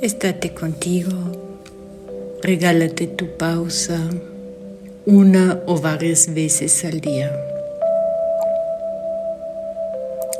Estate 0.00 0.52
contigo, 0.52 1.12
regálate 2.42 3.06
tu 3.06 3.36
pausa 3.36 4.00
una 5.06 5.60
o 5.66 5.78
varias 5.78 6.34
veces 6.34 6.84
al 6.84 7.00
día. 7.00 7.30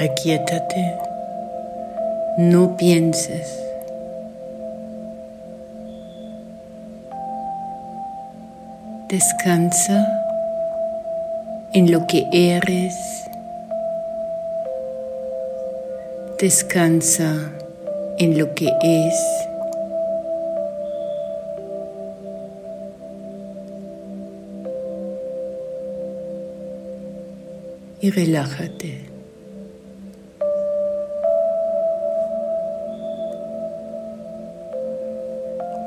Aquietate, 0.00 0.96
no 2.38 2.76
pienses. 2.76 3.48
Descansa 9.08 10.06
en 11.72 11.92
lo 11.92 12.04
que 12.08 12.26
eres. 12.32 12.94
Descansa 16.38 17.52
en 18.18 18.38
lo 18.38 18.54
que 18.54 18.72
es. 18.82 19.14
Y 28.00 28.10
relájate. 28.10 29.06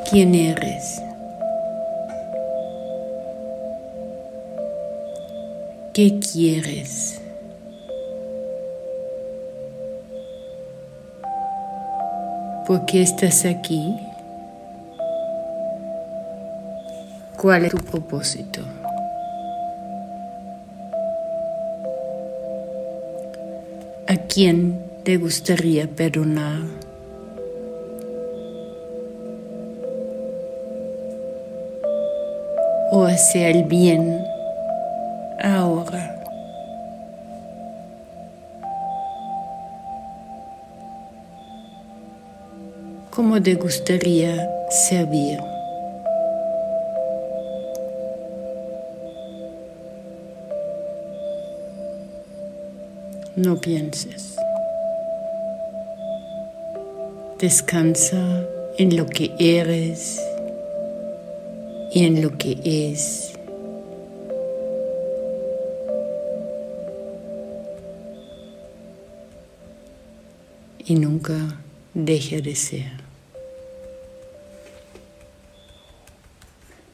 ¿Quién 0.09 0.33
eres? 0.33 1.01
¿Qué 5.93 6.19
quieres? 6.19 7.21
¿Por 12.69 12.85
qué 12.85 13.01
estás 13.01 13.45
aquí? 13.45 13.97
¿Cuál 17.35 17.65
es 17.65 17.71
tu 17.71 17.77
propósito? 17.77 18.61
¿A 24.07 24.15
quién 24.27 24.79
te 25.03 25.17
gustaría 25.17 25.87
perdonar? 25.87 26.61
¿O 32.91 33.03
hacer 33.05 33.55
el 33.55 33.63
bien 33.63 34.23
ahora? 35.41 36.18
¿Cómo 43.11 43.41
te 43.41 43.55
gustaría 43.55 44.47
servir? 44.69 45.39
No 53.35 53.59
pienses. 53.59 54.35
Descansa 57.39 58.47
en 58.77 58.95
lo 58.95 59.07
que 59.07 59.31
eres 59.39 60.21
y 61.91 62.05
en 62.05 62.21
lo 62.21 62.37
que 62.37 62.59
es. 62.63 63.33
Y 70.85 70.95
nunca 70.95 71.35
deje 71.93 72.41
de 72.41 72.55
ser. 72.55 73.08